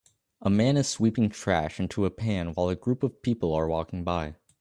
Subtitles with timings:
[0.41, 4.03] A man is sweeping trash into a pan while a group of people are walking
[4.03, 4.33] by